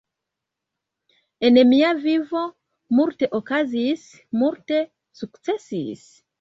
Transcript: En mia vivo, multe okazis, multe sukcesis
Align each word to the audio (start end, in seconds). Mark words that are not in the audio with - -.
En 1.49 1.59
mia 1.73 1.91
vivo, 2.07 2.47
multe 3.01 3.31
okazis, 3.43 4.09
multe 4.45 4.83
sukcesis 5.23 6.13